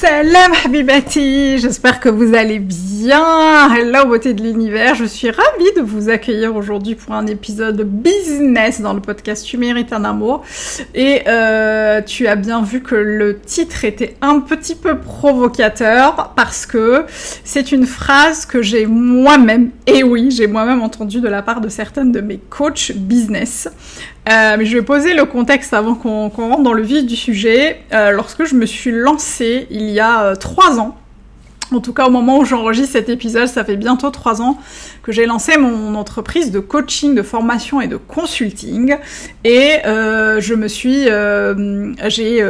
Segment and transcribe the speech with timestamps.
[0.00, 3.74] Salam Habibati, j'espère que vous allez bien.
[3.74, 8.80] Hello beauté de l'univers, je suis ravie de vous accueillir aujourd'hui pour un épisode business
[8.80, 10.44] dans le podcast Tu mérites un amour.
[10.94, 16.64] Et euh, tu as bien vu que le titre était un petit peu provocateur parce
[16.64, 17.04] que
[17.42, 21.68] c'est une phrase que j'ai moi-même, et oui, j'ai moi-même entendu de la part de
[21.68, 23.68] certaines de mes coachs business.
[24.28, 27.80] Euh, je vais poser le contexte avant qu'on rentre dans le vif du sujet.
[27.92, 30.96] Euh, lorsque je me suis lancée il y a euh, trois ans,
[31.72, 34.58] en tout cas, au moment où j'enregistre cet épisode, ça fait bientôt trois ans
[35.02, 38.96] que j'ai lancé mon entreprise de coaching, de formation et de consulting.
[39.44, 41.04] Et euh, je me suis,
[42.08, 42.42] j'ai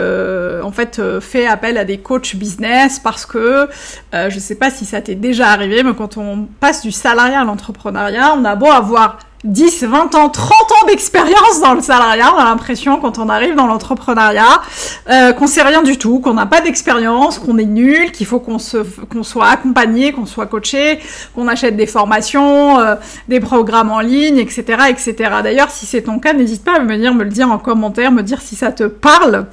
[0.63, 3.69] en fait fait appel à des coachs business parce que
[4.13, 7.45] je sais pas si ça t'est déjà arrivé, mais quand on passe du salariat à
[7.45, 12.33] l'entrepreneuriat, on a beau avoir 10, 20 ans, 30 ans d'expérience dans le salariat.
[12.35, 14.61] On a l'impression quand on arrive dans l'entrepreneuriat
[15.09, 18.41] euh, qu'on sait rien du tout, qu'on n'a pas d'expérience, qu'on est nul, qu'il faut
[18.41, 20.99] qu'on se, qu'on soit accompagné, qu'on soit coaché,
[21.35, 22.97] qu'on achète des formations, euh,
[23.29, 25.15] des programmes en ligne, etc., etc.
[25.43, 28.23] D'ailleurs, si c'est ton cas, n'hésite pas à venir me le dire en commentaire, me
[28.23, 29.47] dire si ça te parle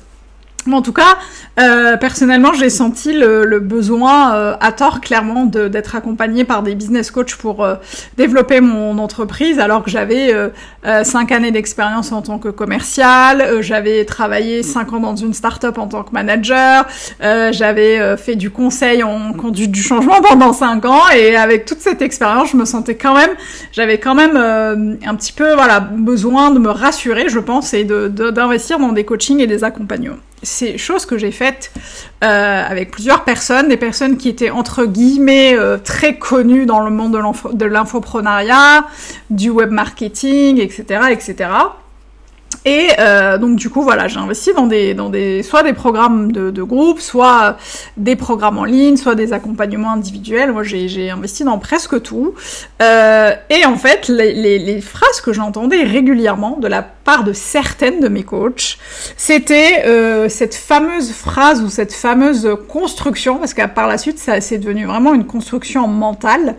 [0.74, 1.18] en tout cas,
[1.60, 7.12] euh, personnellement, j'ai senti le, besoin, euh, à tort clairement, d'être accompagnée par des business
[7.12, 7.76] coachs pour euh,
[8.18, 10.34] développer mon entreprise, alors que j'avais
[11.04, 15.88] cinq années d'expérience en tant que commercial, j'avais travaillé cinq ans dans une start-up en
[15.88, 16.86] tant que manager,
[17.20, 22.02] j'avais fait du conseil en conduite du changement pendant cinq ans, et avec toute cette
[22.02, 23.32] expérience, je me sentais quand même,
[23.72, 28.80] j'avais quand même un petit peu, voilà, besoin de me rassurer, je pense, et d'investir
[28.80, 31.72] dans des coachings et des accompagnements c'est chose que j'ai faite
[32.24, 36.92] euh, avec plusieurs personnes, des personnes qui étaient entre guillemets euh, très connues dans le
[36.92, 37.18] monde
[37.54, 38.86] de l'infoprenariat,
[39.30, 41.50] du web marketing, etc., etc.
[42.66, 46.32] Et euh, donc du coup voilà, j'ai investi dans des, dans des, soit des programmes
[46.32, 47.58] de, de groupe, soit
[47.96, 50.52] des programmes en ligne, soit des accompagnements individuels.
[50.52, 52.34] Moi j'ai investi dans presque tout.
[52.82, 57.34] Euh, et en fait, les, les, les phrases que j'entendais régulièrement de la part de
[57.34, 58.80] certaines de mes coachs,
[59.16, 64.42] c'était euh, cette fameuse phrase ou cette fameuse construction, parce qu'à par la suite, ça
[64.42, 66.56] c'est devenu vraiment une construction mentale.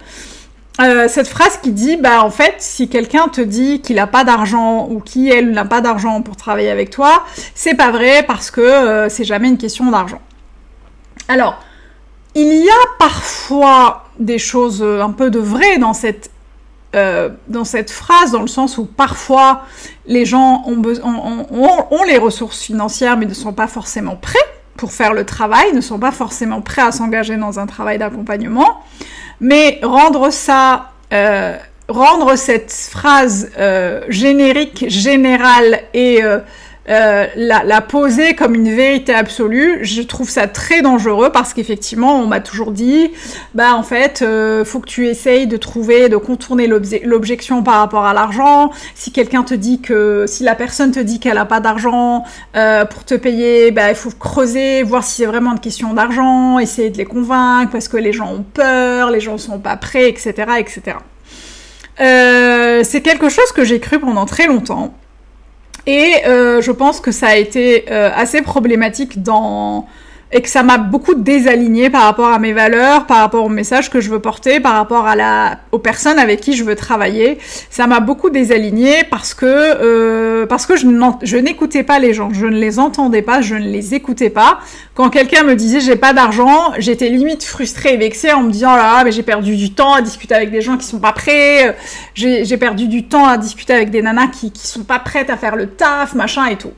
[0.81, 4.25] Euh, cette phrase qui dit, bah en fait, si quelqu'un te dit qu'il n'a pas
[4.25, 8.50] d'argent ou qui elle n'a pas d'argent pour travailler avec toi, c'est pas vrai parce
[8.50, 10.20] que euh, c'est jamais une question d'argent.
[11.28, 11.59] Alors,
[12.34, 16.31] il y a parfois des choses euh, un peu de vrai dans cette
[17.91, 19.62] phrase, dans le sens où parfois
[20.06, 24.38] les gens ont les ressources financières mais ne sont pas forcément prêts
[24.76, 28.82] pour faire le travail, ne sont pas forcément prêts à s'engager dans un travail d'accompagnement.
[29.41, 31.56] Mais rendre ça, euh,
[31.88, 36.21] rendre cette phrase euh, générique, générale et
[36.88, 42.21] euh, la, la, poser comme une vérité absolue, je trouve ça très dangereux parce qu'effectivement,
[42.21, 43.10] on m'a toujours dit,
[43.54, 48.04] bah en fait, euh, faut que tu essayes de trouver, de contourner l'objection par rapport
[48.04, 48.71] à l'argent.
[48.94, 52.24] Si quelqu'un te dit que, si la personne te dit qu'elle a pas d'argent
[52.56, 56.59] euh, pour te payer, bah il faut creuser, voir si c'est vraiment une question d'argent,
[56.59, 60.09] essayer de les convaincre parce que les gens ont peur, les gens sont pas prêts,
[60.09, 60.98] etc., etc.
[62.00, 64.94] Euh, c'est quelque chose que j'ai cru pendant très longtemps.
[65.86, 69.86] Et euh, je pense que ça a été euh, assez problématique dans
[70.32, 73.90] et que ça m'a beaucoup désaligné par rapport à mes valeurs, par rapport au message
[73.90, 77.38] que je veux porter, par rapport à la, aux personnes avec qui je veux travailler.
[77.70, 82.46] Ça m'a beaucoup désaligné parce que euh, parce que je, n'écoutais pas les gens, je
[82.46, 84.58] ne les entendais pas, je ne les écoutais pas.
[84.94, 88.72] Quand quelqu'un me disait j'ai pas d'argent, j'étais limite frustrée et vexée en me disant
[88.74, 91.12] oh là mais j'ai perdu du temps à discuter avec des gens qui sont pas
[91.12, 91.76] prêts,
[92.14, 95.36] j'ai perdu du temps à discuter avec des nanas qui qui sont pas prêtes à
[95.36, 96.72] faire le taf, machin et tout.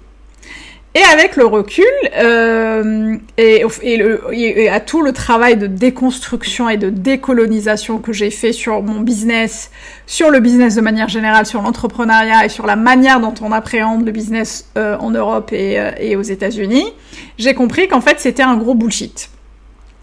[0.99, 1.85] Et avec le recul
[2.17, 8.83] euh, et, à tout le travail de déconstruction et de décolonisation que j'ai fait sur
[8.83, 9.71] mon business,
[10.09, 14.05] sur le business de manière générale, sur l'entrepreneuriat et sur la manière dont on appréhende
[14.05, 16.93] le business euh, en Europe et, euh, et aux États-Unis,
[17.39, 19.31] j'ai compris qu'en fait c'était un gros bullshit.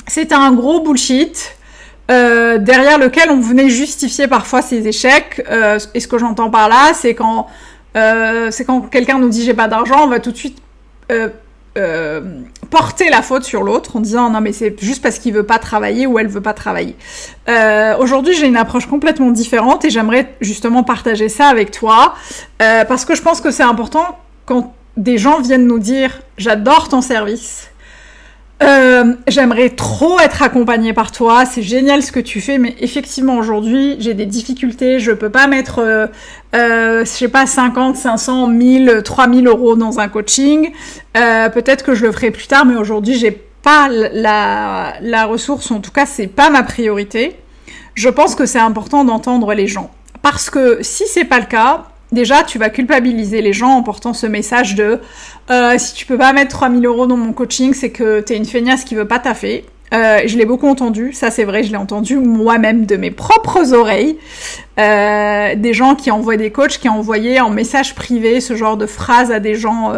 [0.07, 1.57] C'était un gros bullshit.
[2.07, 5.41] Derrière lequel on venait justifier parfois ses échecs.
[5.95, 7.47] Et ce que j'entends par là, c'est quand
[7.95, 10.61] c'est quand quelqu'un nous dit j'ai pas d'argent, on va tout de suite
[11.11, 11.29] euh,
[11.77, 12.21] euh,
[12.69, 15.59] porter la faute sur l'autre en disant non mais c'est juste parce qu'il veut pas
[15.59, 16.95] travailler ou elle veut pas travailler.
[17.49, 22.15] Euh, Aujourd'hui j'ai une approche complètement différente et j'aimerais justement partager ça avec toi
[22.61, 26.87] euh, parce que je pense que c'est important quand des gens viennent nous dire j'adore
[26.87, 27.69] ton service,
[28.63, 33.37] euh, j'aimerais trop être accompagnée par toi, c'est génial ce que tu fais, mais effectivement
[33.37, 36.07] aujourd'hui j'ai des difficultés, je peux pas mettre, euh,
[36.55, 40.71] euh, je sais pas, 50, 500, 1000, 3000 euros dans un coaching.
[41.17, 45.69] Euh, Peut-être que je le ferai plus tard, mais aujourd'hui j'ai pas la, la ressource,
[45.71, 47.35] en tout cas c'est pas ma priorité.
[47.93, 49.91] Je pense que c'est important d'entendre les gens.
[50.21, 54.13] Parce que si c'est pas le cas, déjà, tu vas culpabiliser les gens en portant
[54.13, 54.99] ce message de
[55.51, 58.45] euh, si tu peux pas mettre 3000 euros dans mon coaching, c'est que t'es une
[58.45, 59.65] feignasse qui veut pas taffer.
[59.93, 63.73] Euh, je l'ai beaucoup entendu, ça c'est vrai, je l'ai entendu moi-même de mes propres
[63.73, 64.17] oreilles.
[64.79, 68.87] Euh, des gens qui envoient des coachs, qui envoyaient en message privé ce genre de
[68.87, 69.93] phrases à des gens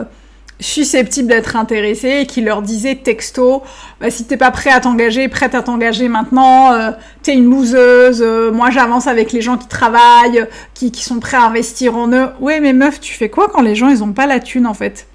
[0.59, 3.61] susceptibles d'être intéressés et qui leur disaient texto
[3.99, 8.21] bah, si t'es pas prêt à t'engager, prête à t'engager maintenant, euh, t'es une loseuse,
[8.21, 12.11] euh, moi j'avance avec les gens qui travaillent, qui, qui sont prêts à investir en
[12.11, 12.29] eux.
[12.39, 14.73] Ouais mais meuf, tu fais quoi quand les gens ils ont pas la thune en
[14.73, 15.07] fait?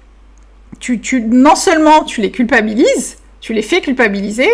[0.79, 4.49] Tu, tu, non seulement tu les culpabilises, tu les fais culpabiliser,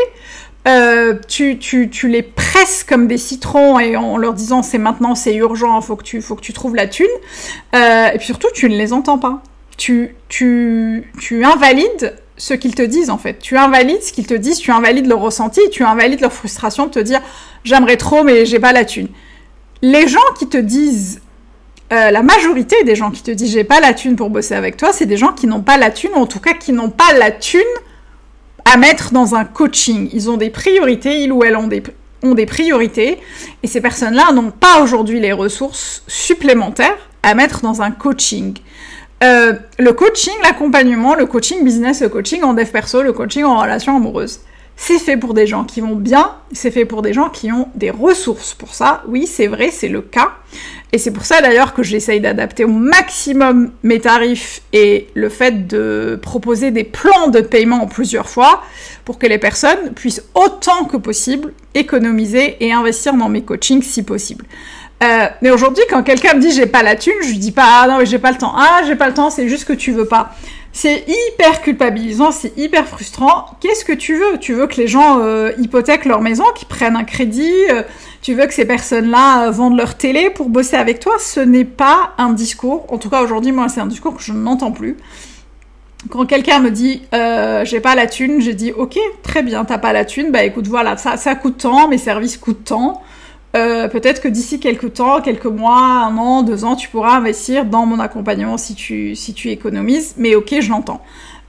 [0.67, 5.15] euh, tu, tu, tu les presses comme des citrons et en leur disant c'est maintenant,
[5.15, 7.07] c'est urgent, faut que tu, faut que tu trouves la thune.
[7.75, 9.41] Euh, et puis surtout, tu ne les entends pas.
[9.79, 13.39] Tu, invalides ce qu'ils te disent en fait.
[13.39, 16.91] Tu invalides ce qu'ils te disent, tu invalides leur ressenti, tu invalides leur frustration de
[16.91, 17.21] te dire
[17.63, 19.07] j'aimerais trop mais j'ai pas la thune.
[19.81, 21.21] Les gens qui te disent
[21.93, 24.75] euh, la majorité des gens qui te disent j'ai pas la thune pour bosser avec
[24.75, 26.91] toi, c'est des gens qui n'ont pas la thune, ou en tout cas qui n'ont
[26.91, 27.61] pas la thune
[28.65, 30.09] à mettre dans un coaching.
[30.13, 31.81] Ils ont des priorités, ils ou elles ont des,
[32.21, 33.17] ont des priorités,
[33.63, 38.55] et ces personnes-là n'ont pas aujourd'hui les ressources supplémentaires à mettre dans un coaching.
[39.21, 43.59] Euh, le coaching, l'accompagnement, le coaching business, le coaching en dev perso, le coaching en
[43.59, 44.39] relation amoureuse,
[44.77, 47.67] c'est fait pour des gens qui vont bien, c'est fait pour des gens qui ont
[47.75, 49.03] des ressources pour ça.
[49.09, 50.31] Oui, c'est vrai, c'est le cas.
[50.93, 55.67] Et c'est pour ça d'ailleurs que j'essaye d'adapter au maximum mes tarifs et le fait
[55.67, 58.63] de proposer des plans de paiement en plusieurs fois
[59.03, 64.01] pour que les personnes puissent autant que possible économiser et investir dans mes coachings si
[64.01, 64.45] possible.
[65.01, 67.63] Euh, mais aujourd'hui, quand quelqu'un me dit j'ai pas la thune, je lui dis pas
[67.65, 68.53] ah non mais j'ai pas le temps.
[68.55, 70.35] Ah j'ai pas le temps, c'est juste que tu veux pas.
[70.73, 73.45] C'est hyper culpabilisant, c'est hyper frustrant.
[73.61, 74.37] Qu'est-ce que tu veux?
[74.39, 77.81] Tu veux que les gens euh, hypothèquent leur maison, qu'ils prennent un crédit euh,
[78.21, 81.13] Tu veux que ces personnes-là vendent leur télé pour bosser avec toi?
[81.17, 82.85] Ce n'est pas un discours.
[82.89, 84.97] En tout cas, aujourd'hui, moi, c'est un discours que je n'entends plus.
[86.09, 87.01] Quand quelqu'un me dit
[87.63, 90.67] j'ai pas la thune, j'ai dit ok, très bien, t'as pas la thune, bah écoute,
[90.67, 93.01] voilà, ça, ça coûte tant, mes services coûtent tant.
[93.55, 97.65] Euh, peut-être que d'ici quelques temps, quelques mois, un an, deux ans, tu pourras investir
[97.65, 100.13] dans mon accompagnement si tu, si tu économises.
[100.17, 101.01] Mais ok, je l'entends.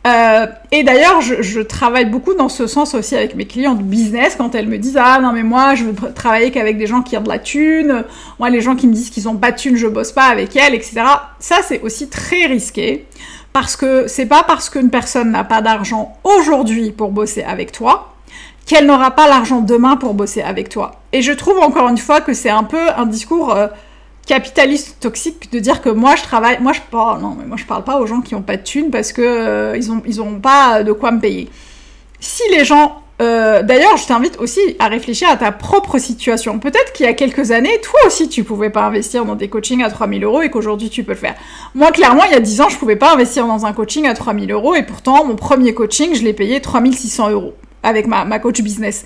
[0.07, 3.83] Euh, et d'ailleurs, je, je, travaille beaucoup dans ce sens aussi avec mes clients de
[3.83, 7.03] business quand elles me disent ah non mais moi je veux travailler qu'avec des gens
[7.03, 8.05] qui ont de la thune.
[8.39, 10.57] Moi les gens qui me disent qu'ils ont pas de thune, je bosse pas avec
[10.57, 11.03] elles, etc.
[11.39, 13.05] Ça c'est aussi très risqué
[13.53, 18.15] parce que c'est pas parce qu'une personne n'a pas d'argent aujourd'hui pour bosser avec toi
[18.65, 21.00] qu'elle n'aura pas l'argent demain pour bosser avec toi.
[21.13, 23.67] Et je trouve encore une fois que c'est un peu un discours euh,
[24.27, 27.65] capitaliste toxique de dire que moi je travaille, moi je parle, non mais moi je
[27.65, 31.11] parle pas aux gens qui ont pas de thunes parce que euh, pas de quoi
[31.11, 31.49] me payer.
[32.21, 36.59] Si les gens euh, D'ailleurs, je t'invite aussi à réfléchir à ta propre situation.
[36.59, 39.83] Peut-être qu'il y a quelques années, toi aussi, tu pouvais pas investir dans des coachings
[39.83, 41.35] à 3000 euros et qu'aujourd'hui, tu peux le faire.
[41.75, 44.15] Moi, clairement, il y a 10 ans, je pouvais pas investir dans un coaching à
[44.15, 47.53] 3000 euros et pourtant, mon premier coaching, je l'ai payé 3600 euros
[47.83, 49.05] avec ma, ma coach business.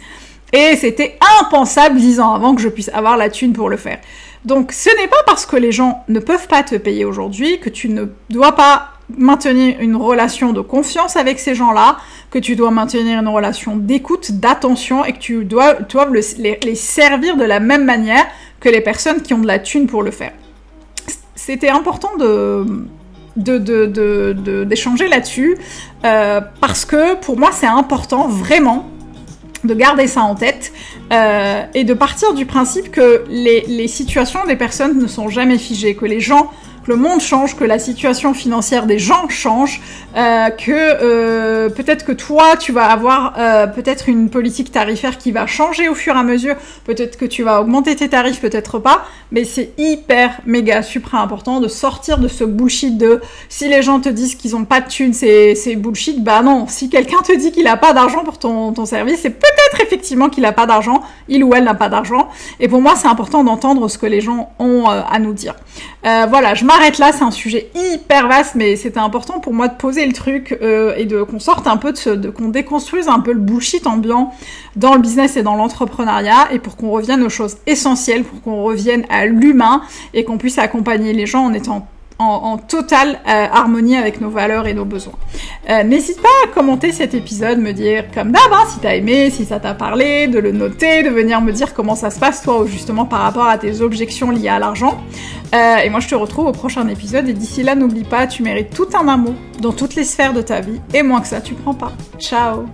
[0.54, 3.98] Et c'était impensable dix ans avant que je puisse avoir la thune pour le faire.
[4.44, 7.68] Donc ce n'est pas parce que les gens ne peuvent pas te payer aujourd'hui que
[7.68, 11.96] tu ne dois pas maintenir une relation de confiance avec ces gens-là,
[12.30, 15.76] que tu dois maintenir une relation d'écoute, d'attention et que tu dois,
[16.38, 18.24] les, servir de la même manière
[18.60, 20.32] que les personnes qui ont de la thune pour le faire.
[21.34, 22.64] C'était important de
[23.36, 25.58] d'échanger de, de, là-dessus
[26.04, 28.88] euh, parce que pour moi c'est important vraiment
[29.64, 30.72] de garder ça en tête
[31.12, 35.58] euh, et de partir du principe que les, les, situations des personnes ne sont jamais
[35.58, 36.50] figées, que les gens
[36.84, 39.80] que le monde change, que la situation financière des gens change,
[40.16, 45.32] euh, que euh, peut-être que toi, tu vas avoir euh, peut-être une politique tarifaire qui
[45.32, 48.78] va changer au fur et à mesure, peut-être que tu vas augmenter tes tarifs, peut-être
[48.78, 53.82] pas, mais c'est hyper, méga, super important de sortir de ce bullshit de si les
[53.82, 57.22] gens te disent qu'ils ont pas de thunes, c'est, c'est bullshit, bah non, si quelqu'un
[57.22, 60.52] te dit qu'il a pas d'argent pour ton, ton service, c'est peut-être effectivement qu'il a
[60.52, 62.28] pas d'argent, il ou elle n'a pas d'argent,
[62.60, 65.54] et pour moi, c'est important d'entendre ce que les gens ont à nous dire.
[66.02, 69.76] voilà, je m'arrête là, c'est un sujet hyper vaste, mais c'était important pour moi de
[69.76, 73.08] poser le truc euh, et de qu'on sorte un peu de ce, de qu'on déconstruise
[73.08, 74.32] un peu le bullshit ambiant
[74.74, 78.64] dans le business et dans l'entrepreneuriat, et pour qu'on revienne aux choses essentielles, pour qu'on
[78.64, 79.82] revienne à l'humain
[80.14, 81.86] et qu'on puisse accompagner les gens en étant
[82.18, 85.14] en, totale euh, harmonie avec nos valeurs et nos besoins.
[85.68, 89.30] Euh, n'hésite pas à commenter cet épisode, me dire comme d'hab, hein, si t'as aimé,
[89.30, 92.42] si ça t'a parlé, de le noter, de venir me dire comment ça se passe
[92.42, 95.00] toi, justement par rapport à tes objections liées à l'argent.
[95.54, 98.42] Euh, et moi je te retrouve au prochain épisode, et d'ici là n'oublie pas, tu
[98.42, 101.40] mérites tout un amour dans toutes les sphères de ta vie, et moins que ça
[101.40, 101.92] tu prends pas.
[102.18, 102.66] Ciao